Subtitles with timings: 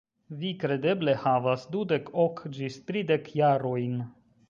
[0.43, 3.99] Vi kredeble havas dudek ok ĝis tridek jarojn.